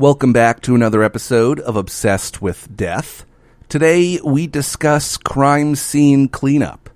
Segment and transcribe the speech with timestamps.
[0.00, 3.26] Welcome back to another episode of Obsessed with Death.
[3.68, 6.88] Today we discuss crime scene cleanup.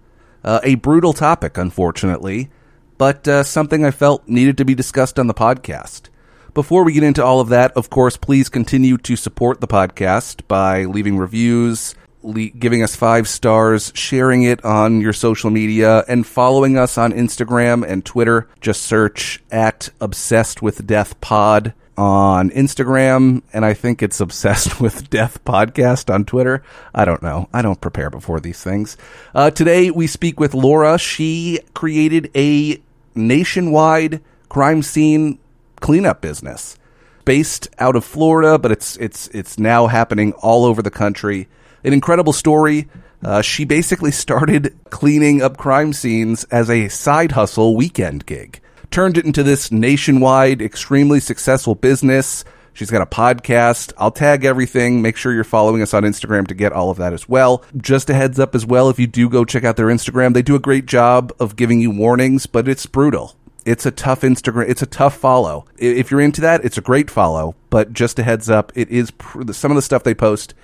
[0.43, 2.49] Uh, a brutal topic, unfortunately,
[2.97, 6.09] but uh, something I felt needed to be discussed on the podcast.
[6.55, 10.49] Before we get into all of that, of course, please continue to support the podcast
[10.49, 16.27] by leaving reviews, le- giving us five stars, sharing it on your social media, and
[16.27, 18.49] following us on Instagram and Twitter.
[18.63, 25.11] Just search at Obsessed with Death Pod on Instagram, and I think it's Obsessed with
[25.11, 26.63] Death Podcast on Twitter.
[26.95, 27.49] I don't know.
[27.53, 28.97] I don't prepare before these things.
[29.35, 30.99] Uh, today we speak with Laura.
[30.99, 32.81] She created a
[33.15, 35.39] nationwide crime scene
[35.81, 36.77] cleanup business
[37.25, 41.49] based out of Florida, but it's it's it's now happening all over the country.
[41.85, 42.89] An incredible story.
[43.23, 48.61] Uh, she basically started cleaning up crime scenes as a side hustle weekend gig
[48.95, 52.45] turned it into this nationwide, extremely successful business.
[52.75, 53.93] She's got a podcast.
[53.99, 55.03] I'll tag everything.
[55.03, 57.65] Make sure you're following us on Instagram to get all of that as well.
[57.77, 60.43] Just a heads up as well, if you do go check out their Instagram, they
[60.43, 63.35] do a great job of giving you warnings, but it's brutal.
[63.65, 64.69] It's a tough Instagram.
[64.69, 65.65] It's a tough follow.
[65.77, 69.11] If you're into that, it's a great follow, but just a heads up, it is
[69.11, 70.55] pr- some of the stuff they post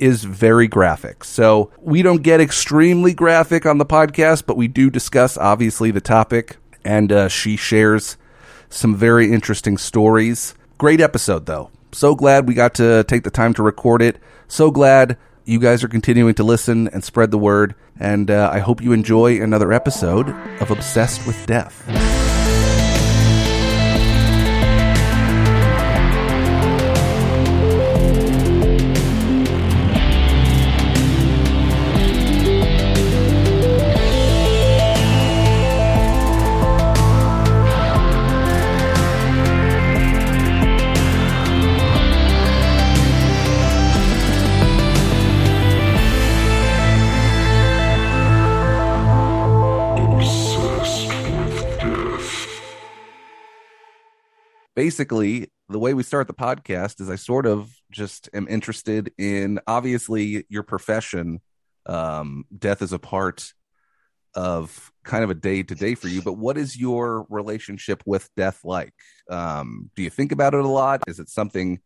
[0.00, 1.22] is very graphic.
[1.22, 6.00] So we don't get extremely graphic on the podcast, but we do discuss obviously the
[6.00, 6.56] topic
[6.86, 8.16] and uh, she shares
[8.70, 10.54] some very interesting stories.
[10.78, 11.70] Great episode, though.
[11.92, 14.18] So glad we got to take the time to record it.
[14.48, 17.74] So glad you guys are continuing to listen and spread the word.
[17.98, 20.28] And uh, I hope you enjoy another episode
[20.60, 22.25] of Obsessed with Death.
[54.76, 59.58] Basically the way we start the podcast is I sort of just am interested in
[59.66, 61.40] obviously your profession.
[61.86, 63.52] Um, death is a part
[64.34, 68.28] of kind of a day to day for you, but what is your relationship with
[68.36, 68.94] death like?
[69.30, 71.02] Um, do you think about it a lot?
[71.08, 71.80] Is it something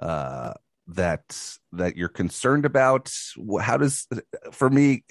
[0.00, 0.54] uh,
[0.88, 1.38] that
[1.72, 3.12] that you're concerned about?
[3.60, 4.08] How does
[4.50, 5.04] for me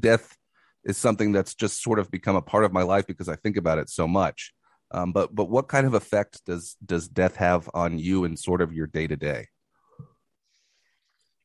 [0.00, 0.36] death
[0.84, 3.56] is something that's just sort of become a part of my life because I think
[3.56, 4.52] about it so much.
[4.92, 8.60] Um, but but what kind of effect does does death have on you and sort
[8.60, 9.48] of your day to day?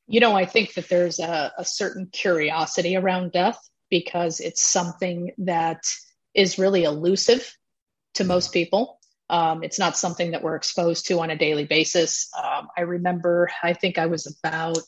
[0.08, 3.60] You know, I think that there's a, a certain curiosity around death
[3.90, 5.84] because it's something that
[6.34, 7.54] is really elusive
[8.16, 8.30] to mm-hmm.
[8.30, 9.00] most people.
[9.30, 12.30] Um, it's not something that we're exposed to on a daily basis.
[12.38, 14.88] Um, I remember, I think I was about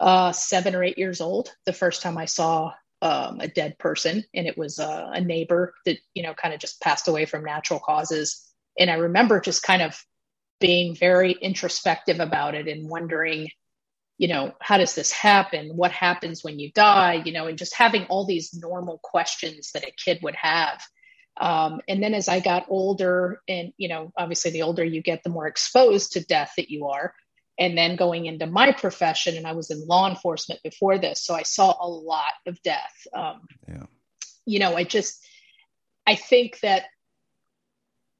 [0.00, 2.72] uh, seven or eight years old the first time I saw
[3.02, 6.60] um, a dead person, and it was uh, a neighbor that you know kind of
[6.60, 8.44] just passed away from natural causes.
[8.78, 10.00] And I remember just kind of
[10.60, 13.48] being very introspective about it and wondering,
[14.18, 15.76] you know, how does this happen?
[15.76, 17.22] What happens when you die?
[17.24, 20.82] You know, and just having all these normal questions that a kid would have.
[21.40, 25.22] Um, and then as I got older, and you know, obviously the older you get,
[25.22, 27.14] the more exposed to death that you are
[27.58, 31.34] and then going into my profession and i was in law enforcement before this so
[31.34, 32.94] i saw a lot of death.
[33.14, 33.86] Um, yeah.
[34.46, 35.24] you know i just
[36.06, 36.84] i think that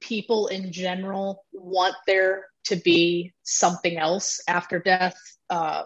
[0.01, 5.17] people in general want there to be something else after death
[5.51, 5.83] uh,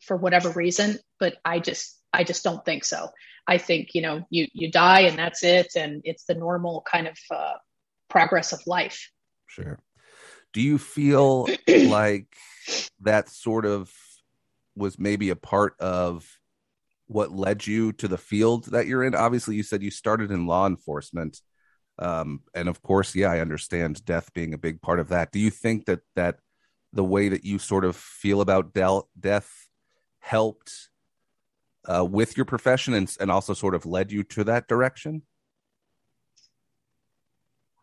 [0.00, 3.08] for whatever reason but i just i just don't think so.
[3.44, 7.08] I think you know you you die and that's it and it's the normal kind
[7.08, 7.54] of uh,
[8.08, 9.10] progress of life.
[9.48, 9.80] Sure
[10.52, 12.26] do you feel like
[13.00, 13.92] that sort of
[14.74, 16.26] was maybe a part of
[17.06, 19.14] what led you to the field that you're in?
[19.14, 21.40] Obviously, you said you started in law enforcement.
[21.98, 25.30] Um, and of course, yeah, I understand death being a big part of that.
[25.30, 26.38] Do you think that that
[26.92, 29.50] the way that you sort of feel about death
[30.20, 30.90] helped
[31.86, 35.22] uh, with your profession and, and also sort of led you to that direction?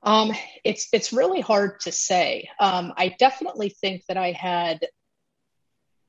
[0.01, 0.31] Um,
[0.63, 2.49] it's it's really hard to say.
[2.59, 4.87] Um, I definitely think that I had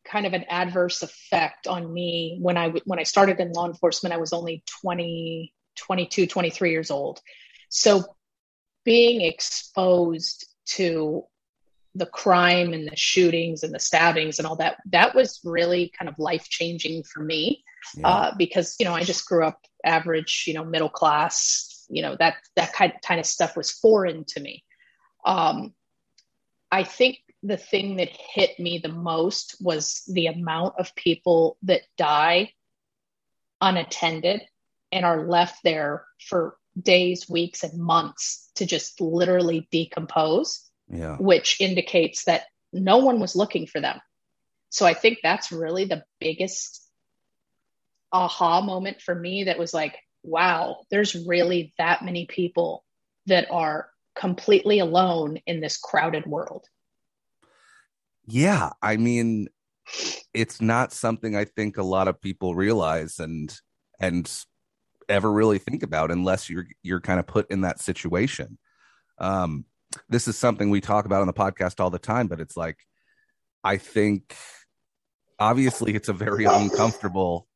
[0.06, 4.14] kind of an adverse effect on me when I when I started in law enforcement.
[4.14, 7.20] I was only 20, 22, 23 years old.
[7.68, 8.04] So
[8.84, 11.24] being exposed to
[11.96, 16.08] the crime and the shootings and the stabbings and all that that was really kind
[16.08, 17.64] of life changing for me
[17.96, 18.08] yeah.
[18.08, 22.16] uh, because you know I just grew up average, you know, middle class you know
[22.18, 24.64] that that kind kind of stuff was foreign to me
[25.24, 25.74] um,
[26.70, 31.82] I think the thing that hit me the most was the amount of people that
[31.96, 32.52] die
[33.60, 34.42] unattended
[34.92, 41.16] and are left there for days, weeks, and months to just literally decompose, yeah.
[41.16, 44.00] which indicates that no one was looking for them.
[44.68, 46.86] So I think that's really the biggest
[48.12, 52.84] aha moment for me that was like, wow, there's really that many people
[53.26, 56.64] that are completely alone in this crowded world.
[58.26, 59.48] Yeah, I mean,
[60.34, 63.52] it's not something I think a lot of people realize and
[63.98, 64.30] and
[65.08, 68.58] ever really think about unless you're you're kind of put in that situation.
[69.18, 69.64] Um,
[70.08, 72.78] this is something we talk about on the podcast all the time, but it's like
[73.64, 74.36] I think
[75.38, 77.48] obviously it's a very uncomfortable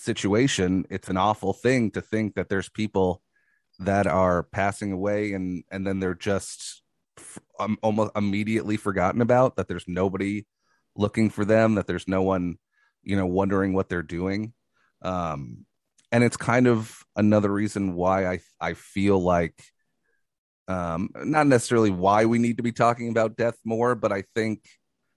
[0.00, 0.86] situation.
[0.90, 3.22] It's an awful thing to think that there's people
[3.80, 6.82] that are passing away and and then they're just
[7.58, 10.46] um, almost immediately forgotten about that there's nobody
[10.96, 12.56] looking for them that there's no one
[13.02, 14.52] you know wondering what they're doing
[15.02, 15.64] um
[16.12, 19.62] and it's kind of another reason why i i feel like
[20.68, 24.62] um not necessarily why we need to be talking about death more but i think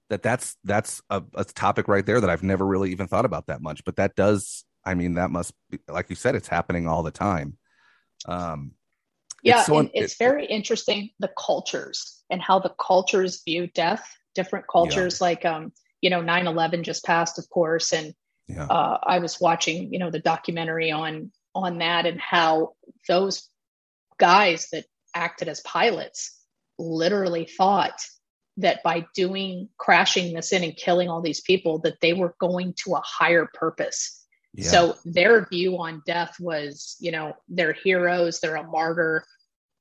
[0.10, 3.48] that that's that's a, a topic right there that i've never really even thought about
[3.48, 6.88] that much but that does i mean that must be like you said it's happening
[6.88, 7.58] all the time
[8.28, 8.72] um
[9.44, 14.06] yeah it's, so un- it's very interesting the cultures and how the cultures view death
[14.36, 15.26] different cultures yeah.
[15.26, 15.72] like um
[16.02, 18.14] you know 9-11 just passed of course and
[18.48, 18.66] yeah.
[18.66, 22.74] uh, i was watching you know the documentary on on that and how
[23.08, 23.48] those
[24.18, 24.86] guys that
[25.16, 26.40] acted as pilots
[26.80, 28.00] literally thought
[28.58, 32.74] that by doing crashing this in and killing all these people that they were going
[32.84, 34.23] to a higher purpose
[34.54, 34.70] yeah.
[34.70, 39.24] so their view on death was you know they're heroes they're a martyr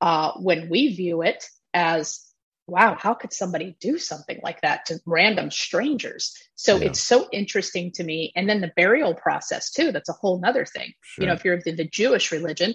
[0.01, 2.21] uh, when we view it as
[2.67, 6.87] wow how could somebody do something like that to random strangers so yeah.
[6.87, 10.65] it's so interesting to me and then the burial process too that's a whole nother
[10.65, 11.23] thing sure.
[11.23, 12.75] you know if you're the, the jewish religion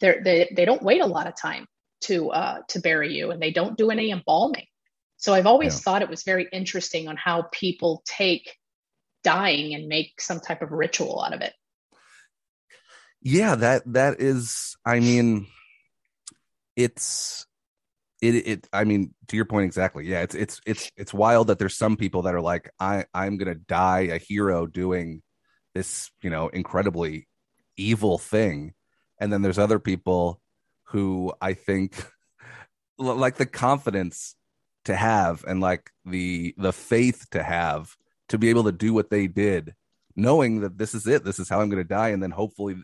[0.00, 1.66] they they don't wait a lot of time
[2.00, 4.66] to uh, to bury you and they don't do any embalming
[5.18, 5.80] so I've always yeah.
[5.80, 8.54] thought it was very interesting on how people take
[9.28, 11.52] dying and make some type of ritual out of it.
[13.20, 15.46] Yeah, that that is I mean
[16.76, 17.46] it's
[18.22, 20.06] it it I mean to your point exactly.
[20.06, 23.38] Yeah, it's it's it's it's wild that there's some people that are like I I'm
[23.38, 25.22] to die a hero doing
[25.74, 27.28] this, you know, incredibly
[27.76, 28.72] evil thing.
[29.20, 30.40] And then there's other people
[30.84, 32.02] who I think
[32.98, 34.36] like the confidence
[34.86, 37.94] to have and like the the faith to have
[38.28, 39.74] to be able to do what they did
[40.16, 42.76] knowing that this is it this is how i'm going to die and then hopefully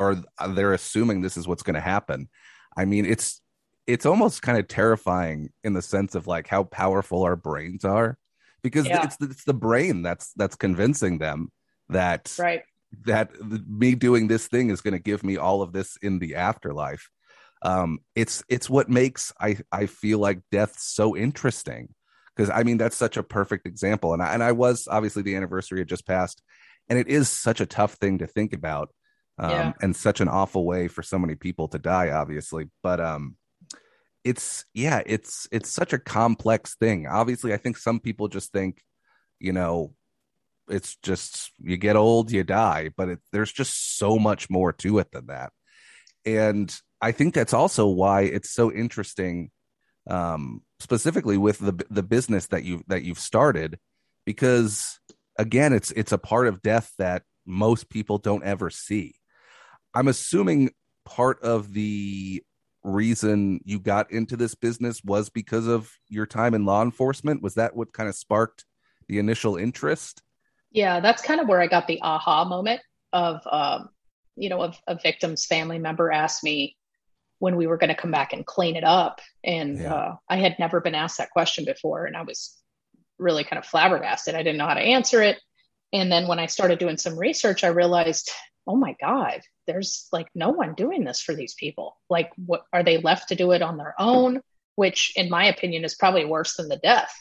[0.00, 0.16] or
[0.48, 2.28] they're assuming this is what's going to happen.
[2.76, 3.40] I mean it's
[3.86, 8.18] it's almost kind of terrifying in the sense of like how powerful our brains are
[8.62, 9.04] because yeah.
[9.04, 11.52] it's it's the brain that's that's convincing them
[11.90, 12.62] that right.
[13.04, 13.30] that
[13.68, 17.10] me doing this thing is going to give me all of this in the afterlife.
[17.62, 21.94] Um, it's it's what makes I I feel like death so interesting
[22.36, 25.36] because I mean that's such a perfect example, and I, and I was obviously the
[25.36, 26.42] anniversary had just passed,
[26.88, 28.90] and it is such a tough thing to think about,
[29.38, 29.72] um, yeah.
[29.80, 33.36] and such an awful way for so many people to die, obviously, but um,
[34.24, 37.06] it's yeah, it's it's such a complex thing.
[37.06, 38.82] Obviously, I think some people just think,
[39.38, 39.94] you know,
[40.68, 44.98] it's just you get old, you die, but it, there's just so much more to
[44.98, 45.52] it than that,
[46.24, 49.50] and I think that's also why it's so interesting,
[50.08, 53.78] um, specifically with the the business that you that you've started,
[54.26, 54.98] because
[55.38, 59.14] again, it's it's a part of death that most people don't ever see.
[59.94, 60.70] I'm assuming
[61.04, 62.42] part of the
[62.82, 67.42] reason you got into this business was because of your time in law enforcement.
[67.42, 68.64] Was that what kind of sparked
[69.08, 70.22] the initial interest?
[70.70, 72.80] Yeah, that's kind of where I got the aha moment
[73.12, 73.88] of, um,
[74.36, 76.76] you know, a, a victim's family member asked me,
[77.40, 79.20] when we were going to come back and clean it up.
[79.42, 79.94] And yeah.
[79.94, 82.56] uh, I had never been asked that question before, and I was
[83.18, 84.34] really kind of flabbergasted.
[84.34, 85.40] I didn't know how to answer it.
[85.92, 88.30] And then when I started doing some research, I realized,
[88.66, 91.96] oh my God, there's like no one doing this for these people.
[92.08, 94.42] Like, what are they left to do it on their own?
[94.76, 97.12] Which, in my opinion, is probably worse than the death.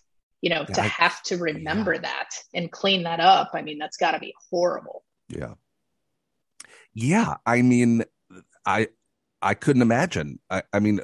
[0.42, 2.02] You know, yeah, to have to remember yeah.
[2.02, 3.52] that and clean that up.
[3.54, 5.04] I mean, that's got to be horrible.
[5.30, 5.56] Yeah.
[6.94, 7.38] Yeah.
[7.46, 8.04] I mean,
[8.66, 8.90] I
[9.42, 10.40] I couldn't imagine.
[10.50, 11.00] I, I mean,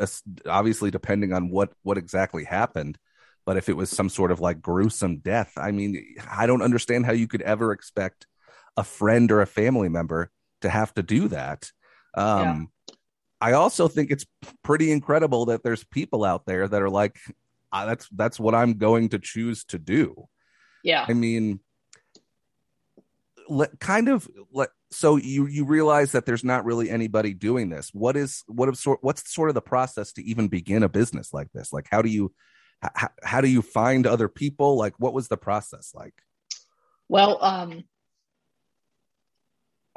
[0.45, 2.97] obviously, depending on what what exactly happened,
[3.45, 7.05] but if it was some sort of like gruesome death, I mean, I don't understand
[7.05, 8.27] how you could ever expect
[8.75, 11.71] a friend or a family member to have to do that.
[12.15, 12.95] Um, yeah.
[13.41, 14.25] I also think it's
[14.63, 17.17] pretty incredible that there's people out there that are like,
[17.71, 20.27] I, that's that's what I'm going to choose to do.
[20.83, 21.05] Yeah.
[21.07, 21.59] I mean,
[23.47, 27.89] let, kind of let, so you you realize that there's not really anybody doing this.
[27.93, 31.33] What is what of sort what's sort of the process to even begin a business
[31.33, 31.73] like this?
[31.73, 32.33] Like how do you
[32.81, 34.77] how, how do you find other people?
[34.77, 36.13] Like what was the process like?
[37.09, 37.83] Well, um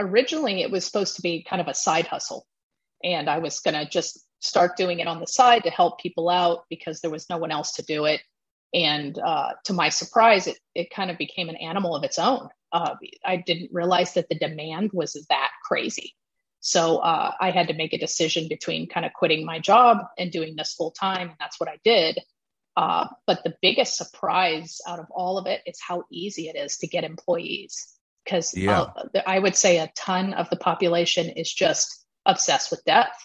[0.00, 2.47] originally it was supposed to be kind of a side hustle
[3.05, 6.28] and I was going to just start doing it on the side to help people
[6.28, 8.21] out because there was no one else to do it.
[8.75, 12.49] And uh, to my surprise, it, it kind of became an animal of its own.
[12.73, 12.95] Uh,
[13.25, 16.15] I didn't realize that the demand was that crazy.
[16.61, 20.31] So uh, I had to make a decision between kind of quitting my job and
[20.33, 21.29] doing this full time.
[21.29, 22.21] And that's what I did.
[22.77, 26.77] Uh, but the biggest surprise out of all of it is how easy it is
[26.79, 27.95] to get employees.
[28.25, 28.81] Because yeah.
[28.83, 33.17] Uh, I would say a ton of the population is just obsessed with death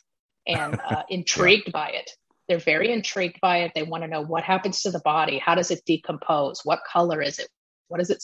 [0.48, 1.72] and uh, intrigued yeah.
[1.72, 2.12] by it.
[2.48, 3.72] They're very intrigued by it.
[3.74, 5.38] They want to know what happens to the body.
[5.38, 6.62] How does it decompose?
[6.64, 7.48] What color is it?
[7.88, 8.24] What does it?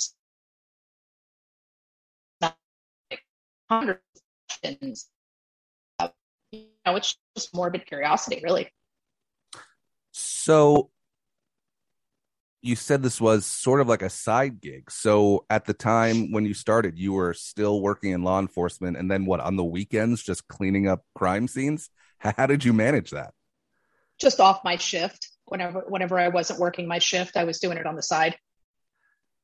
[3.70, 4.02] Hundreds
[6.00, 6.08] uh,
[6.52, 8.72] you know, it's just morbid curiosity, really.
[10.12, 10.90] So
[12.62, 14.92] you said this was sort of like a side gig.
[14.92, 19.10] So at the time when you started, you were still working in law enforcement, and
[19.10, 21.90] then what on the weekends, just cleaning up crime scenes.
[22.18, 23.34] How did you manage that?
[24.20, 25.30] Just off my shift.
[25.46, 28.36] Whenever whenever I wasn't working my shift, I was doing it on the side.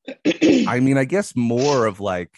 [0.26, 2.32] I mean, I guess more of like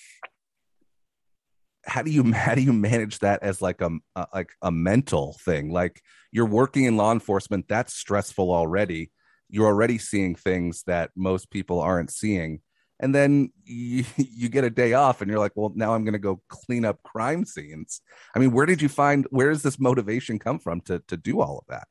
[1.87, 5.37] how do you how do you manage that as like a, a like a mental
[5.43, 5.71] thing?
[5.71, 6.01] Like
[6.31, 9.11] you're working in law enforcement, that's stressful already
[9.49, 12.61] you're already seeing things that most people aren't seeing
[12.99, 16.13] and then you, you get a day off and you're like well now i'm going
[16.13, 18.01] to go clean up crime scenes
[18.35, 21.41] i mean where did you find where does this motivation come from to to do
[21.41, 21.87] all of that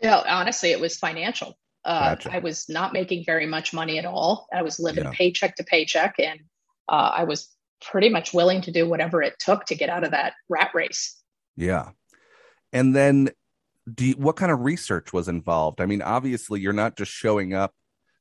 [0.00, 2.32] yeah honestly it was financial uh, gotcha.
[2.32, 5.12] i was not making very much money at all i was living yeah.
[5.12, 6.40] paycheck to paycheck and
[6.88, 7.48] uh, i was
[7.90, 11.20] pretty much willing to do whatever it took to get out of that rat race
[11.56, 11.90] yeah
[12.72, 13.30] and then
[13.92, 15.80] do you, what kind of research was involved?
[15.80, 17.74] I mean, obviously, you're not just showing up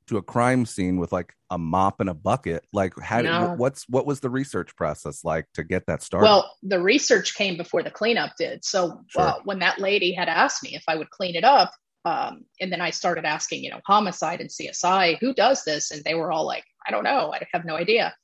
[0.08, 2.65] to a crime scene with like a mop and a bucket.
[2.74, 3.22] Like, how?
[3.22, 3.53] No.
[3.56, 6.25] what's what was the research process like to get that started?
[6.25, 8.65] Well, the research came before the cleanup did.
[8.65, 9.22] So sure.
[9.22, 11.72] uh, when that lady had asked me if I would clean it up,
[12.06, 15.91] um, and then I started asking, you know, homicide and CSI, who does this?
[15.91, 18.15] And they were all like, I don't know, I have no idea.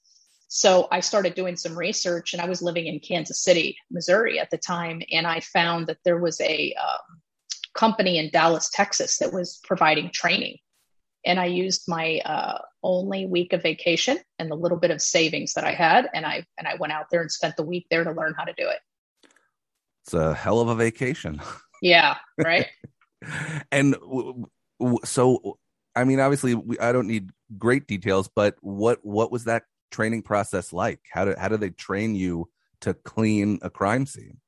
[0.47, 4.49] So I started doing some research, and I was living in Kansas City, Missouri at
[4.49, 7.21] the time, and I found that there was a um,
[7.73, 10.57] company in Dallas, Texas that was providing training.
[11.25, 15.53] And I used my uh, only week of vacation and the little bit of savings
[15.53, 18.05] that I had, and I and I went out there and spent the week there
[18.05, 18.79] to learn how to do it.
[20.05, 21.41] It's a hell of a vacation.
[21.81, 22.67] Yeah, right.
[23.71, 24.45] and w-
[24.79, 25.57] w- so,
[25.95, 30.23] I mean, obviously, we, I don't need great details, but what what was that training
[30.23, 30.99] process like?
[31.11, 32.49] How did how do they train you
[32.81, 34.39] to clean a crime scene?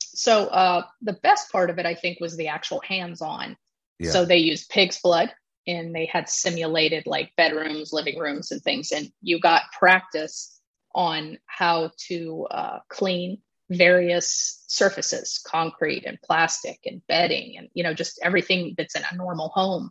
[0.00, 3.56] So uh, the best part of it, I think, was the actual hands-on.
[3.98, 4.10] Yeah.
[4.12, 5.32] So they used pig's blood,
[5.66, 10.58] and they had simulated like bedrooms, living rooms, and things, and you got practice
[10.94, 13.38] on how to uh, clean
[13.68, 19.16] various surfaces, concrete and plastic and bedding, and you know just everything that's in a
[19.16, 19.90] normal home.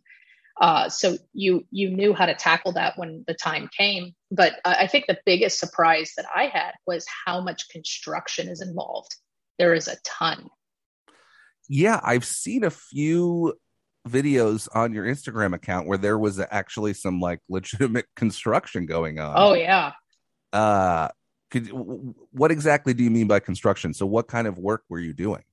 [0.60, 4.14] Uh, so you you knew how to tackle that when the time came.
[4.32, 9.16] But I think the biggest surprise that I had was how much construction is involved
[9.58, 10.50] there is a ton.
[11.68, 13.54] Yeah, I've seen a few
[14.08, 19.34] videos on your Instagram account where there was actually some like legitimate construction going on.
[19.36, 19.94] Oh yeah.
[20.54, 21.10] Uh
[21.52, 23.94] could what exactly do you mean by construction?
[23.94, 25.44] So what kind of work were you doing?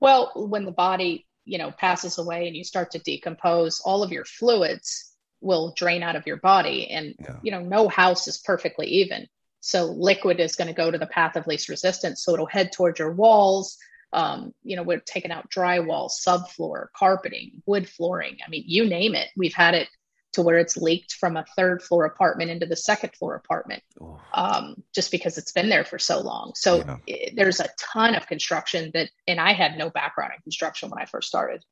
[0.00, 4.12] Well, when the body, you know, passes away and you start to decompose, all of
[4.12, 7.36] your fluids will drain out of your body and yeah.
[7.42, 9.26] you know, no house is perfectly even.
[9.60, 12.22] So liquid is going to go to the path of least resistance.
[12.22, 13.78] So it'll head towards your walls.
[14.12, 18.38] Um, you know, we're taking out drywall, subfloor, carpeting, wood flooring.
[18.46, 19.28] I mean, you name it.
[19.36, 19.88] We've had it
[20.34, 24.20] to where it's leaked from a third floor apartment into the second floor apartment oh.
[24.32, 26.52] um, just because it's been there for so long.
[26.54, 26.96] So yeah.
[27.06, 31.00] it, there's a ton of construction that, and I had no background in construction when
[31.00, 31.64] I first started.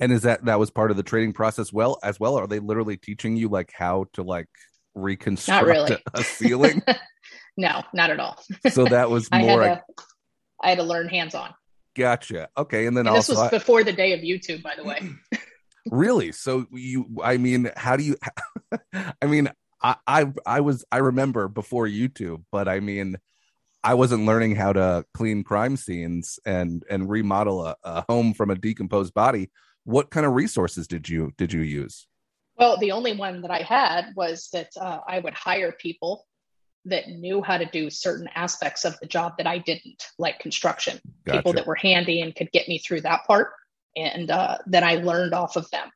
[0.00, 1.72] And is that that was part of the training process?
[1.72, 4.48] Well, as well, are they literally teaching you like how to like
[4.94, 5.96] reconstruct really.
[6.14, 6.82] a ceiling?
[7.56, 8.42] no, not at all.
[8.70, 9.62] so that was more.
[9.62, 10.04] I had, to,
[10.62, 11.54] I had to learn hands on.
[11.94, 12.48] Gotcha.
[12.58, 15.00] Okay, and then and also this was before the day of YouTube, by the way.
[15.90, 16.32] really?
[16.32, 17.06] So you?
[17.22, 18.16] I mean, how do you?
[19.22, 19.50] I mean,
[19.82, 23.16] I, I I was I remember before YouTube, but I mean.
[23.84, 28.50] I wasn't learning how to clean crime scenes and and remodel a, a home from
[28.50, 29.48] a decomposed body
[29.86, 32.06] what kind of resources did you did you use?
[32.58, 36.26] Well, the only one that I had was that uh, I would hire people
[36.86, 40.98] that knew how to do certain aspects of the job that I didn't, like construction.
[41.24, 41.38] Gotcha.
[41.38, 43.52] People that were handy and could get me through that part,
[43.96, 45.90] and uh, then I learned off of them.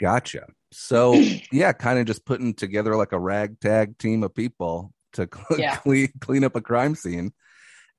[0.00, 0.46] Gotcha.
[0.72, 1.14] So
[1.52, 5.28] yeah, kind of just putting together like a ragtag team of people to
[5.58, 5.76] yeah.
[5.76, 7.32] clean clean up a crime scene,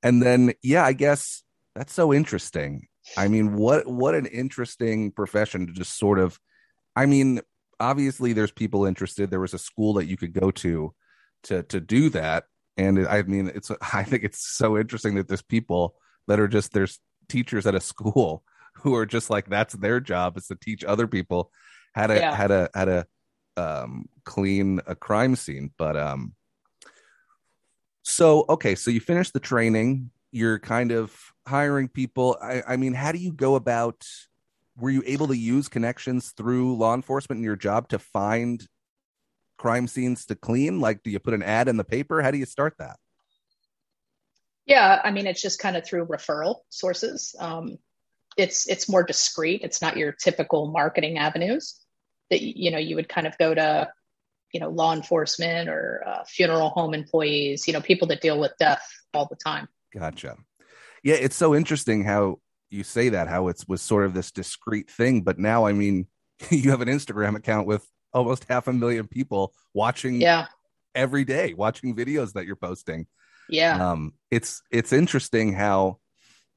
[0.04, 1.44] and then yeah, I guess
[1.76, 2.88] that's so interesting.
[3.16, 6.40] I mean, what what an interesting profession to just sort of.
[6.96, 7.42] I mean,
[7.80, 9.30] obviously, there's people interested.
[9.30, 10.94] There was a school that you could go to
[11.44, 15.42] to to do that, and I mean, it's I think it's so interesting that there's
[15.42, 15.96] people
[16.28, 18.44] that are just there's teachers at a school
[18.82, 21.52] who are just like that's their job is to teach other people
[21.98, 22.36] how to yeah.
[22.36, 23.08] how to how to
[23.58, 25.72] um, clean a crime scene.
[25.78, 26.34] But um,
[28.04, 30.12] so okay, so you finish the training.
[30.32, 31.16] You're kind of
[31.48, 32.38] hiring people.
[32.42, 34.06] I, I mean, how do you go about?
[34.78, 38.64] Were you able to use connections through law enforcement in your job to find
[39.58, 40.80] crime scenes to clean?
[40.80, 42.22] Like, do you put an ad in the paper?
[42.22, 42.98] How do you start that?
[44.68, 47.34] Yeah, I mean, it's just kind of through referral sources.
[47.40, 47.80] Um,
[48.38, 49.62] it's it's more discreet.
[49.64, 51.76] It's not your typical marketing avenues
[52.30, 53.90] that you know you would kind of go to
[54.54, 58.54] you know law enforcement or uh, funeral home employees you know people that deal with
[58.60, 59.68] death all the time.
[59.94, 60.38] Gotcha.
[61.04, 62.40] Yeah it's so interesting how
[62.70, 66.06] you say that how it was sort of this discreet thing but now i mean
[66.50, 70.48] you have an instagram account with almost half a million people watching yeah.
[70.96, 73.08] every day watching videos that you're posting.
[73.50, 73.92] Yeah.
[73.92, 76.00] Um it's it's interesting how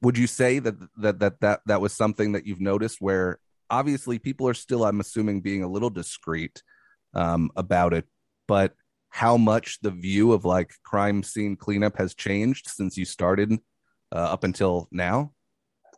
[0.01, 3.39] would you say that that that that that was something that you've noticed where
[3.69, 6.61] obviously people are still i'm assuming being a little discreet
[7.13, 8.05] um, about it
[8.47, 8.73] but
[9.11, 13.51] how much the view of like crime scene cleanup has changed since you started
[14.13, 15.33] uh, up until now?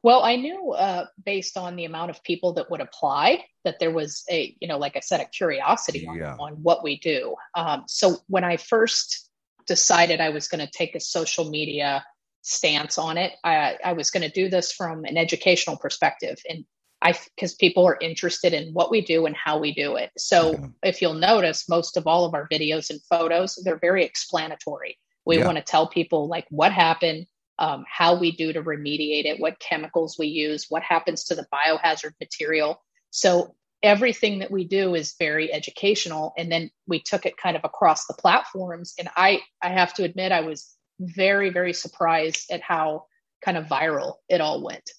[0.01, 3.91] Well i knew uh, based on the amount of people that would apply that there
[3.91, 7.35] was a you know like i said a curiosity on, on what we do.
[7.55, 9.29] Um, so when i first
[9.65, 12.03] decided i was going to take a social media
[12.43, 16.65] stance on it i, I was going to do this from an educational perspective and
[17.03, 20.11] I because people are interested in what we do and how we do it.
[20.17, 20.67] So yeah.
[20.83, 24.97] if you'll notice, most of all of our videos and photos, they're very explanatory.
[25.25, 25.45] We yeah.
[25.45, 27.27] want to tell people like what happened,
[27.59, 31.45] um, how we do to remediate it, what chemicals we use, what happens to the
[31.53, 32.81] biohazard material.
[33.11, 33.53] So
[33.83, 36.33] everything that we do is very educational.
[36.37, 38.93] And then we took it kind of across the platforms.
[38.97, 43.05] And I I have to admit I was very, very surprised at how
[43.43, 44.89] kind of viral it all went.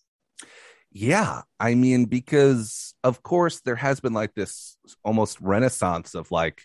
[0.93, 6.63] Yeah, I mean, because of course there has been like this almost renaissance of like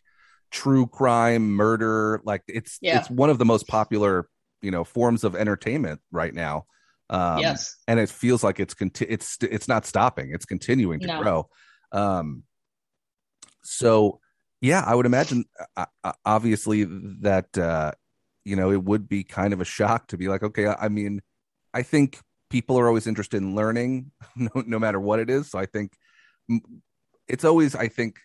[0.51, 2.21] true crime, murder.
[2.23, 2.99] Like it's yeah.
[2.99, 4.27] it's one of the most popular,
[4.61, 6.65] you know, forms of entertainment right now.
[7.09, 10.31] Um, yes, and it feels like it's conti- it's it's not stopping.
[10.31, 11.21] It's continuing to no.
[11.23, 11.49] grow.
[11.91, 12.43] Um,
[13.63, 14.19] so
[14.61, 16.83] yeah, I would imagine, uh, uh obviously,
[17.21, 17.93] that uh,
[18.49, 21.21] you know it would be kind of a shock to be like, okay, I mean,
[21.73, 25.49] I think people are always interested in learning no, no matter what it is.
[25.49, 25.93] So i think
[27.27, 28.19] it's always i think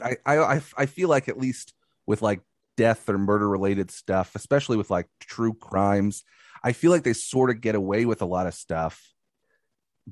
[0.00, 1.74] I, I i feel like at least
[2.06, 2.40] with like
[2.76, 6.22] death or murder related stuff especially with like true crimes
[6.62, 9.02] i feel like they sort of get away with a lot of stuff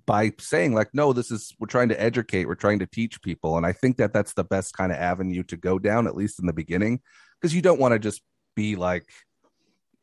[0.06, 3.56] by saying like no this is we're trying to educate we're trying to teach people.
[3.56, 6.40] And i think that that's the best kind of avenue to go down at least
[6.40, 7.00] in the beginning
[7.40, 8.22] because you don't want to just
[8.54, 9.08] be like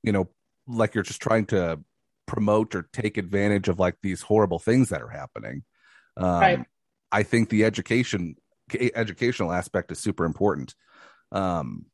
[0.04, 0.30] you know
[0.68, 1.80] like you're just trying to
[2.28, 5.64] promote or take advantage of like these horrible things that are happening.
[6.16, 6.66] Um, right.
[7.12, 8.36] I think the education
[8.94, 10.76] educational aspect is super important.
[11.32, 11.88] Um,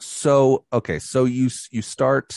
[0.00, 2.36] so okay, so you you start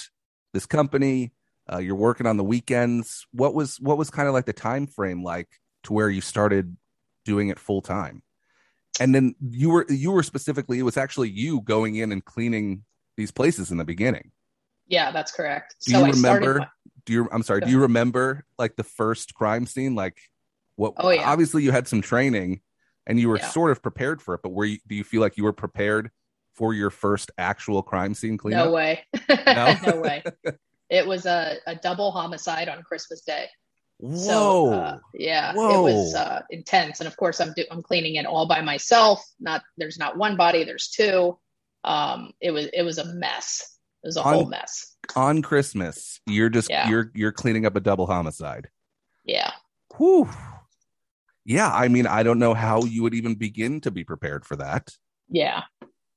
[0.54, 1.34] this company.
[1.72, 3.26] Uh, you're working on the weekends.
[3.32, 5.50] What was what was kind of like the time frame like
[5.84, 6.78] to where you started
[7.26, 8.22] doing it full time?
[9.00, 12.84] And then you were you were specifically it was actually you going in and cleaning
[13.16, 14.32] these places in the beginning.
[14.88, 15.76] Yeah, that's correct.
[15.86, 16.60] Do so you remember?
[16.60, 16.68] My...
[17.06, 17.30] do you?
[17.32, 17.62] I'm sorry.
[17.62, 19.96] Do you remember like the first crime scene?
[19.96, 20.18] Like
[20.76, 20.94] what?
[20.98, 21.30] Oh yeah.
[21.30, 22.62] Obviously, you had some training,
[23.06, 23.50] and you were yeah.
[23.50, 24.42] sort of prepared for it.
[24.42, 24.80] But were you?
[24.88, 26.10] Do you feel like you were prepared
[26.56, 28.66] for your first actual crime scene cleanup?
[28.66, 29.06] No way.
[29.30, 30.24] No, no way.
[30.90, 33.48] It was a, a double homicide on Christmas Day.
[34.00, 34.18] Whoa!
[34.18, 35.88] So, uh, yeah, Whoa.
[35.88, 39.24] it was uh, intense, and of course, I'm do- I'm cleaning it all by myself.
[39.40, 41.38] Not there's not one body, there's two.
[41.84, 44.96] Um, it was it was a mess it was a on, whole mess.
[45.16, 46.90] On Christmas, you're just yeah.
[46.90, 48.70] you're you're cleaning up a double homicide.
[49.26, 49.52] Yeah.
[49.98, 50.30] Whew.
[51.46, 54.58] Yeah, I mean, I don't know how you would even begin to be prepared for
[54.58, 54.90] that.
[55.30, 55.64] Yeah.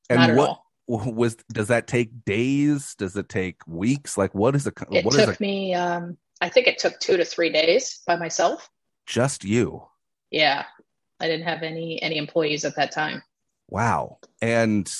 [0.09, 2.95] And what was does that take days?
[2.97, 4.19] Does it take weeks?
[4.19, 4.75] Like what is it?
[4.91, 8.69] It what took me um I think it took 2 to 3 days by myself.
[9.07, 9.83] Just you.
[10.31, 10.65] Yeah.
[11.21, 13.23] I didn't have any any employees at that time.
[13.69, 14.19] Wow.
[14.41, 14.91] And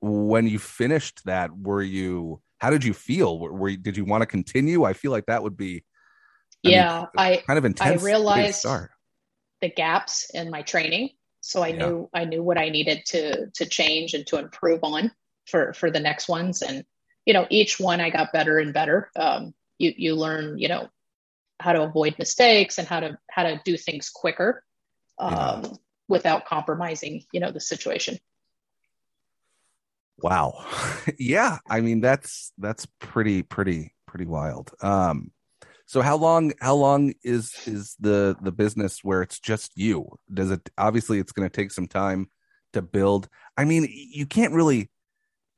[0.00, 3.38] when you finished that, were you how did you feel?
[3.38, 4.84] Were, were did you want to continue?
[4.84, 5.84] I feel like that would be
[6.64, 8.02] I yeah, mean, I kind of intense.
[8.02, 8.64] I realized
[9.60, 11.78] the gaps in my training, so I yeah.
[11.78, 15.12] knew I knew what I needed to to change and to improve on
[15.46, 16.62] for for the next ones.
[16.62, 16.84] And
[17.24, 19.10] you know, each one I got better and better.
[19.16, 20.88] Um, you you learn, you know,
[21.60, 24.62] how to avoid mistakes and how to how to do things quicker
[25.18, 25.68] um, yeah.
[26.08, 28.18] without compromising, you know, the situation.
[30.18, 30.64] Wow.
[31.18, 34.72] yeah, I mean that's that's pretty pretty pretty wild.
[34.80, 35.30] Um
[35.86, 40.18] so how long how long is is the the business where it's just you?
[40.32, 42.28] Does it obviously it's going to take some time
[42.76, 43.28] to build.
[43.56, 44.90] I mean, you can't really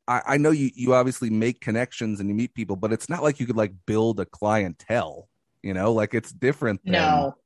[0.08, 3.22] I, I know you you obviously make connections and you meet people, but it's not
[3.22, 5.28] like you could like build a clientele,
[5.62, 6.92] you know, like it's different than...
[6.92, 7.36] No.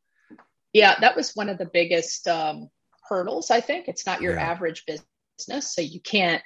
[0.72, 2.70] Yeah, that was one of the biggest um
[3.08, 3.88] hurdles, I think.
[3.88, 4.50] It's not your yeah.
[4.50, 6.42] average business, so you can't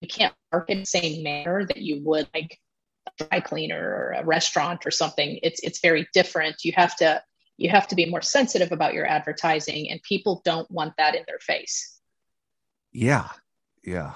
[0.00, 2.58] you can't market the same manner that you would like
[3.06, 5.38] a dry cleaner or a restaurant or something.
[5.42, 6.64] It's it's very different.
[6.64, 7.22] You have to
[7.56, 11.24] you have to be more sensitive about your advertising and people don't want that in
[11.26, 12.00] their face.
[12.92, 13.28] Yeah.
[13.86, 14.14] Yeah.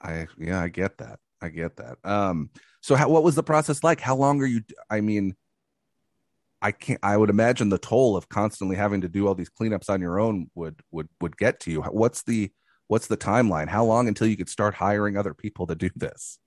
[0.00, 1.18] I yeah, I get that.
[1.42, 1.98] I get that.
[2.04, 4.00] Um so how, what was the process like?
[4.00, 5.34] How long are you I mean
[6.62, 9.90] I can't I would imagine the toll of constantly having to do all these cleanups
[9.90, 11.82] on your own would would would get to you.
[11.82, 12.50] What's the
[12.88, 13.68] what's the timeline?
[13.68, 16.38] How long until you could start hiring other people to do this?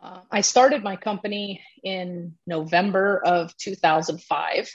[0.00, 4.70] Uh, I started my company in November of 2005,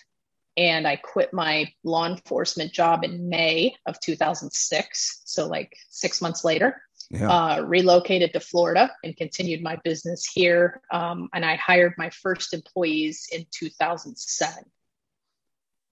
[0.57, 5.21] and I quit my law enforcement job in May of 2006.
[5.25, 7.29] So, like six months later, yeah.
[7.29, 10.81] uh, relocated to Florida and continued my business here.
[10.91, 14.63] Um, and I hired my first employees in 2007.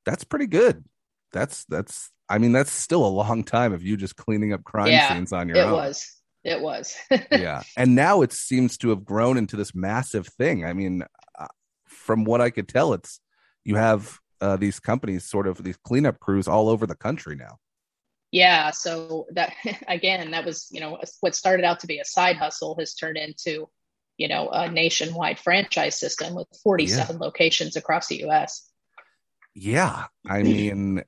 [0.05, 0.83] That's pretty good.
[1.31, 4.91] That's that's I mean, that's still a long time of you just cleaning up crime
[4.91, 5.73] yeah, scenes on your it own.
[5.73, 6.15] It was.
[6.43, 6.95] It was.
[7.31, 7.63] yeah.
[7.75, 10.63] And now it seems to have grown into this massive thing.
[10.63, 11.03] I mean,
[11.37, 11.47] uh,
[11.87, 13.19] from what I could tell, it's
[13.65, 17.57] you have uh, these companies, sort of these cleanup crews all over the country now.
[18.31, 18.71] Yeah.
[18.71, 19.53] So that,
[19.87, 23.17] again, that was, you know, what started out to be a side hustle has turned
[23.17, 23.69] into,
[24.17, 27.25] you know, a nationwide franchise system with 47 yeah.
[27.25, 28.69] locations across the US.
[29.55, 30.05] Yeah.
[30.27, 31.03] I mean,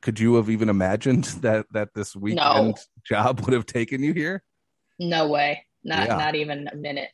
[0.00, 2.74] could you have even imagined that that this weekend no.
[3.06, 4.42] job would have taken you here?
[4.98, 5.66] No way.
[5.82, 6.16] Not yeah.
[6.16, 7.10] not even a minute.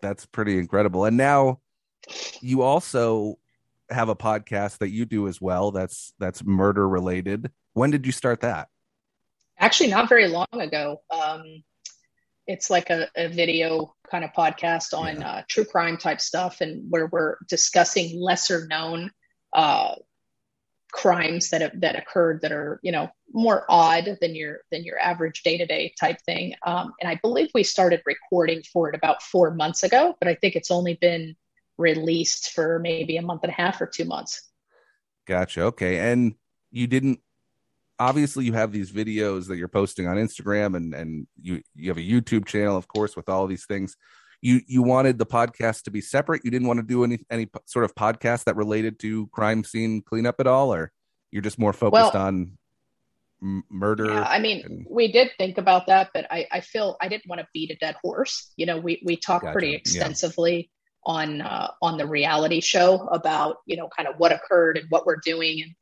[0.00, 1.04] That's pretty incredible.
[1.04, 1.60] And now
[2.40, 3.38] you also
[3.90, 7.50] have a podcast that you do as well that's that's murder related.
[7.74, 8.68] When did you start that?
[9.58, 11.02] Actually, not very long ago.
[11.10, 11.62] Um,
[12.46, 15.30] it's like a, a, video kind of podcast on yeah.
[15.30, 19.10] uh, true crime type stuff, and where we're discussing lesser known
[19.52, 19.94] uh,
[20.92, 24.98] crimes that have, that occurred that are you know more odd than your than your
[24.98, 26.54] average day to day type thing.
[26.66, 30.34] Um, and I believe we started recording for it about four months ago, but I
[30.34, 31.36] think it's only been
[31.78, 34.50] released for maybe a month and a half or two months.
[35.26, 35.62] Gotcha.
[35.64, 36.34] Okay, and
[36.70, 37.20] you didn't
[37.98, 41.96] obviously you have these videos that you're posting on Instagram and and you you have
[41.96, 43.96] a YouTube channel of course with all these things
[44.44, 46.42] you you wanted the podcast to be separate.
[46.44, 50.02] You didn't want to do any any sort of podcast that related to crime scene
[50.02, 50.92] cleanup at all, or
[51.32, 52.58] you're just more focused well, on
[53.42, 54.04] m- murder.
[54.04, 54.86] Yeah, I mean, and...
[54.88, 57.76] we did think about that, but I I feel I didn't want to beat a
[57.76, 58.52] dead horse.
[58.58, 59.52] You know, we we talked gotcha.
[59.54, 60.56] pretty extensively.
[60.56, 60.68] Yeah.
[61.06, 65.04] On uh, on the reality show about you know kind of what occurred and what
[65.04, 65.72] we're doing and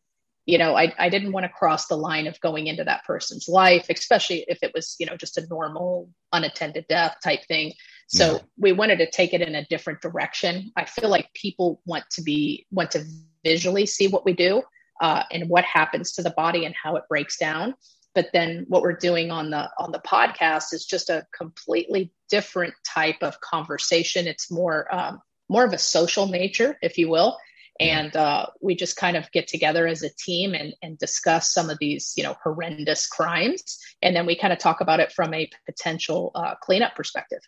[0.46, 3.48] you know I, I didn't want to cross the line of going into that person's
[3.48, 7.72] life especially if it was you know just a normal unattended death type thing
[8.12, 8.38] so yeah.
[8.58, 10.70] we wanted to take it in a different direction.
[10.76, 13.04] I feel like people want to be want to
[13.42, 14.62] visually see what we do
[15.00, 17.74] uh, and what happens to the body and how it breaks down.
[18.14, 22.74] But then what we're doing on the on the podcast is just a completely different
[22.86, 24.26] type of conversation.
[24.26, 27.38] It's more um, more of a social nature, if you will.
[27.80, 31.70] And uh, we just kind of get together as a team and, and discuss some
[31.70, 35.32] of these, you know, horrendous crimes, and then we kind of talk about it from
[35.34, 37.40] a potential uh, cleanup perspective.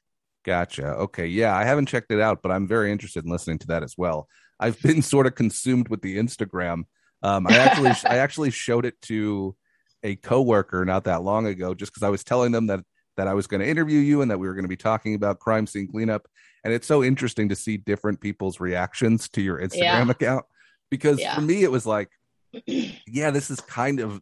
[0.44, 0.86] Gotcha.
[0.86, 1.26] Okay.
[1.26, 3.96] Yeah, I haven't checked it out, but I'm very interested in listening to that as
[3.96, 4.28] well.
[4.60, 6.84] I've been sort of consumed with the Instagram.
[7.22, 9.56] Um, I actually I actually showed it to
[10.04, 12.80] a coworker not that long ago, just because I was telling them that
[13.16, 15.14] that I was going to interview you and that we were going to be talking
[15.14, 16.26] about crime scene cleanup.
[16.64, 20.10] And it's so interesting to see different people's reactions to your Instagram yeah.
[20.10, 20.44] account
[20.90, 21.34] because yeah.
[21.34, 22.10] for me it was like,
[22.66, 24.20] yeah, this is kind of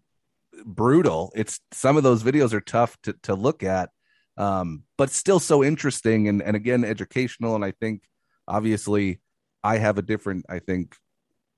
[0.64, 1.33] brutal.
[1.35, 3.90] It's some of those videos are tough to to look at
[4.37, 7.55] um, but still so interesting and, and again educational.
[7.55, 8.03] And I think
[8.49, 9.21] obviously
[9.62, 10.97] I have a different, I think,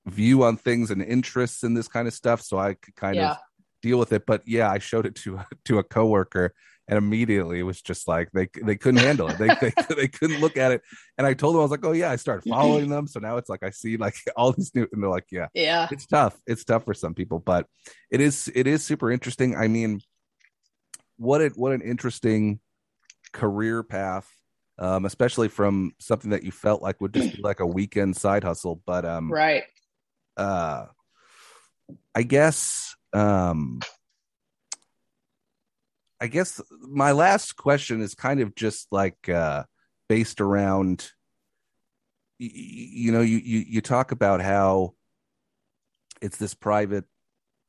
[0.05, 3.31] view on things and interests in this kind of stuff, so I could kind Yeah.
[3.31, 3.37] of
[3.85, 4.25] deal with it.
[4.25, 6.53] But yeah, I showed it to to a coworker,
[6.87, 9.37] and immediately it was just like they they couldn't handle it.
[9.37, 10.81] They they, they couldn't look at it,
[11.17, 13.37] and I told them I was like, oh yeah, I started following them, so now
[13.37, 15.87] it's like I see like all these new, and they're like, yeah, Yeah.
[15.91, 16.39] it's tough.
[16.47, 17.67] It's tough for some people, but
[18.09, 19.55] it is it is super interesting.
[19.55, 20.01] I mean,
[21.17, 22.59] what it what an interesting
[23.33, 24.27] career path,
[24.79, 28.43] um, especially from something that you felt like would just be like a weekend side
[28.43, 28.81] hustle.
[28.85, 29.63] But um, Right.
[30.37, 30.85] uh,
[32.15, 33.79] I guess um,
[36.19, 39.63] I guess my last question is kind of just like uh,
[40.09, 41.11] based around.
[42.39, 44.93] y- y- You know, you, you you talk about how
[46.21, 47.05] it's this private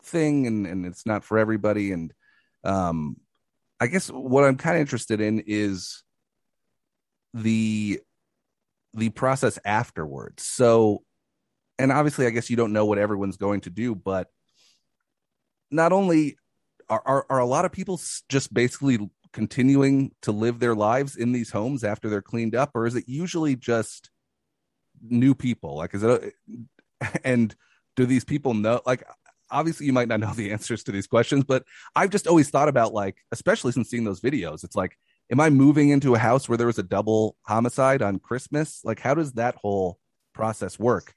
[0.03, 2.13] thing and and it's not for everybody and
[2.63, 3.17] um
[3.81, 6.05] i guess what i'm kind of interested in is
[7.35, 7.99] the
[8.95, 11.03] the process afterwards so
[11.79, 14.29] and obviously i guess you don't know what everyone's going to do but
[15.71, 16.37] not only
[16.89, 18.99] are are, are a lot of people just basically
[19.33, 23.05] continuing to live their lives in these homes after they're cleaned up or is it
[23.07, 24.11] usually just
[25.03, 25.77] new people?
[25.77, 26.35] Like is it
[27.25, 27.55] and
[27.97, 29.03] do these people know like
[29.51, 32.69] obviously you might not know the answers to these questions but i've just always thought
[32.69, 34.97] about like especially since seeing those videos it's like
[35.31, 38.81] am i moving into a house where there was a double homicide on christmas?
[38.85, 39.99] Like how does that whole
[40.33, 41.15] process work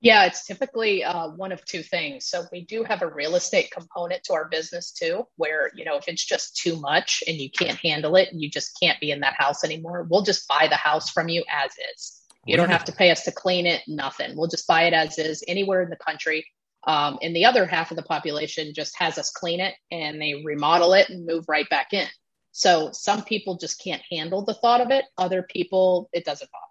[0.00, 2.26] Yeah, it's typically uh, one of two things.
[2.26, 5.96] So we do have a real estate component to our business too, where you know
[5.96, 9.10] if it's just too much and you can't handle it and you just can't be
[9.10, 12.22] in that house anymore, we'll just buy the house from you as is.
[12.46, 14.36] You don't have to pay us to clean it, nothing.
[14.36, 16.46] We'll just buy it as is anywhere in the country.
[16.86, 20.42] Um, and the other half of the population just has us clean it and they
[20.44, 22.06] remodel it and move right back in.
[22.52, 25.04] So some people just can't handle the thought of it.
[25.18, 26.67] Other people, it doesn't bother.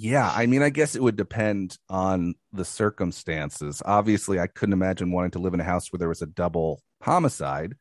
[0.00, 3.82] Yeah, I mean, I guess it would depend on the circumstances.
[3.84, 6.80] Obviously, I couldn't imagine wanting to live in a house where there was a double
[7.02, 7.74] homicide.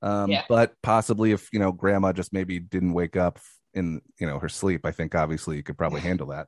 [0.00, 0.44] Um, Yeah.
[0.48, 3.40] But possibly, if you know, grandma just maybe didn't wake up
[3.72, 6.46] in you know her sleep, I think obviously you could probably handle that.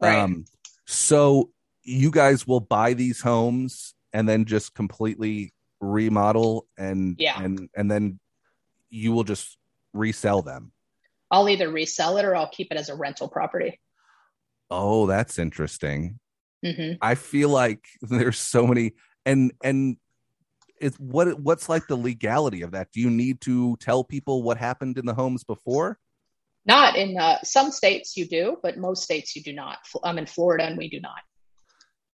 [0.00, 0.16] Right.
[0.16, 0.44] Um,
[0.86, 1.50] so
[1.82, 7.42] you guys will buy these homes and then just completely remodel and Yeah.
[7.42, 8.20] and and then
[8.88, 9.58] you will just
[9.92, 10.70] resell them.
[11.28, 13.80] I'll either resell it or I'll keep it as a rental property.
[14.70, 16.18] Oh, that's interesting.
[16.64, 18.92] hmm I feel like there's so many
[19.26, 19.96] and and
[20.80, 22.90] it's what what's like the legality of that?
[22.92, 25.98] Do you need to tell people what happened in the homes before?
[26.66, 29.78] Not in uh, some states you do, but most states you do not.
[30.04, 31.20] I'm in Florida and we do not.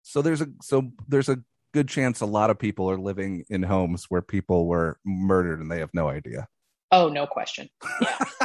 [0.03, 1.39] So there's a so there's a
[1.73, 5.71] good chance a lot of people are living in homes where people were murdered and
[5.71, 6.49] they have no idea.
[6.91, 7.69] Oh, no question.
[8.01, 8.19] Yeah.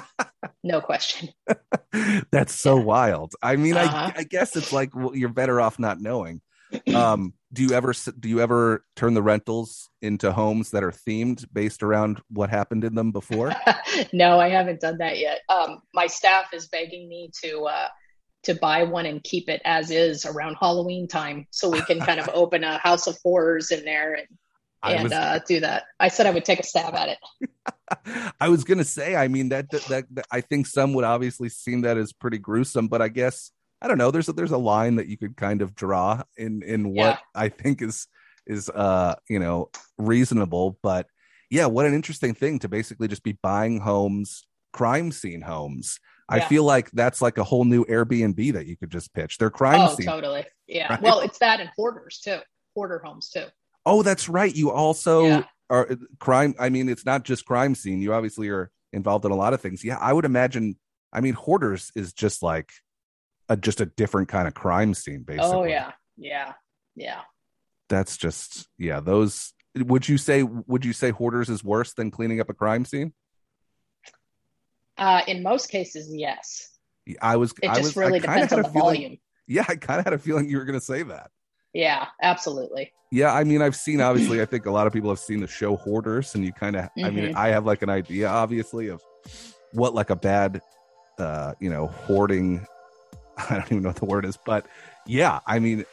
[0.63, 1.29] no question.
[2.31, 3.33] That's so wild.
[3.41, 4.11] I mean, Uh-huh.
[4.15, 6.41] I I guess it's like well, you're better off not knowing.
[6.95, 11.45] Um, do you ever do you ever turn the rentals into homes that are themed
[11.51, 13.51] based around what happened in them before?
[14.13, 15.41] no, I haven't done that yet.
[15.49, 17.87] Um, my staff is begging me to uh,
[18.43, 22.19] to buy one and keep it as is around Halloween time, so we can kind
[22.21, 24.27] of open a house of horrors in there and
[24.83, 25.83] and was uh, do that.
[25.99, 27.49] I said I would take a stab at it.
[28.39, 31.49] I was gonna say, I mean that, that that that- I think some would obviously
[31.49, 34.11] seem that as pretty gruesome, but I guess I don't know.
[34.11, 37.17] There's a, there's a line that you could kind of draw in in what Yeah.
[37.35, 38.07] I think is
[38.47, 41.07] is uh you know reasonable, but
[41.49, 45.99] yeah, what an interesting thing to basically just be buying homes, crime scene homes.
[46.29, 49.37] I feel like that's like a whole new Airbnb that you could just pitch.
[49.37, 50.05] They're crime oh, scene.
[50.05, 50.45] totally.
[50.65, 50.87] Yeah.
[50.91, 51.01] Right?
[51.01, 52.39] Well, it's that and hoarders too.
[52.73, 53.45] Hoarder homes too.
[53.85, 54.53] Oh, that's right.
[54.55, 55.43] You also Yeah.
[55.69, 55.89] are
[56.19, 56.53] crime.
[56.59, 58.01] I mean, it's not just crime scene.
[58.01, 59.83] You obviously are involved in a lot of things.
[59.83, 60.77] Yeah, I would imagine.
[61.13, 62.71] I mean, hoarders is just like
[63.49, 65.23] a just a different kind of crime scene.
[65.23, 65.49] Basically.
[65.51, 65.91] Oh yeah.
[66.17, 66.53] Yeah.
[66.95, 67.21] Yeah.
[67.89, 68.99] That's just yeah.
[68.99, 69.53] Those.
[69.75, 70.43] Would you say?
[70.43, 73.13] Would you say hoarders is worse than cleaning up a crime scene?
[74.97, 76.69] Uh, in most cases, yes.
[77.21, 77.53] I was.
[77.63, 79.17] It I just was, really depends on the feeling- volume.
[79.47, 81.31] Yeah, I kind of had a feeling you were going to say that.
[81.73, 82.91] Yeah, absolutely.
[83.11, 84.41] Yeah, I mean, I've seen obviously.
[84.41, 86.89] I think a lot of people have seen the show Hoarders, and you kind of.
[87.03, 87.35] I mean, Mhm.
[87.35, 89.01] I have like an idea, obviously, of
[89.73, 90.61] what like a bad,
[91.19, 92.65] uh, you know, hoarding.
[93.49, 94.65] I don't even know what the word is, but
[95.07, 95.85] yeah, I mean,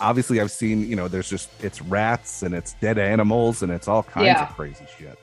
[0.00, 0.88] obviously, I've seen.
[0.88, 4.48] You know, there's just it's rats and it's dead animals and it's all kinds Yeah.
[4.48, 5.18] of crazy shit.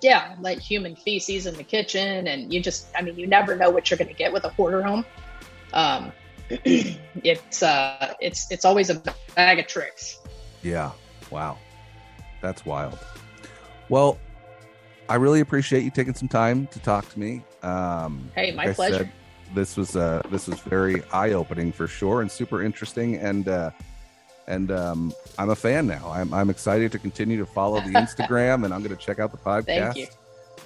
[0.00, 3.68] Yeah, like human feces in the kitchen, and you just, I mean, you never know
[3.68, 5.04] what you're going to get with a hoarder home.
[5.72, 6.12] Um,
[6.50, 9.02] it's uh, it's it's always a
[9.34, 10.18] bag of tricks.
[10.62, 10.90] Yeah,
[11.30, 11.58] wow,
[12.40, 12.98] that's wild.
[13.88, 14.18] Well,
[15.08, 17.42] I really appreciate you taking some time to talk to me.
[17.62, 18.96] Um, Hey, my like pleasure.
[18.98, 19.12] said,
[19.54, 23.70] this was uh this was very eye opening for sure and super interesting and uh
[24.48, 26.10] and um, I'm a fan now.
[26.10, 29.30] I'm I'm excited to continue to follow the Instagram, and I'm going to check out
[29.30, 29.66] the podcast.
[29.66, 30.06] Thank you.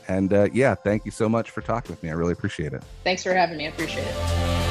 [0.09, 2.09] And uh, yeah, thank you so much for talking with me.
[2.09, 2.83] I really appreciate it.
[3.05, 3.67] Thanks for having me.
[3.67, 4.62] I appreciate it.